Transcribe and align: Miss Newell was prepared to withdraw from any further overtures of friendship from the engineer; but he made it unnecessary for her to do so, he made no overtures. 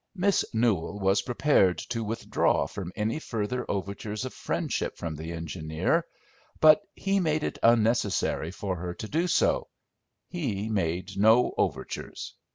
Miss 0.15 0.43
Newell 0.51 0.97
was 0.99 1.21
prepared 1.21 1.77
to 1.93 2.03
withdraw 2.03 2.65
from 2.65 2.91
any 2.95 3.19
further 3.19 3.69
overtures 3.69 4.25
of 4.25 4.33
friendship 4.33 4.97
from 4.97 5.13
the 5.15 5.31
engineer; 5.31 6.07
but 6.59 6.81
he 6.95 7.19
made 7.19 7.43
it 7.43 7.59
unnecessary 7.61 8.49
for 8.49 8.77
her 8.77 8.95
to 8.95 9.07
do 9.07 9.27
so, 9.27 9.67
he 10.27 10.69
made 10.69 11.19
no 11.19 11.53
overtures. 11.55 12.33